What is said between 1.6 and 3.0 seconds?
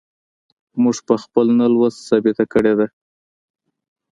لوست ثابته کړې ده.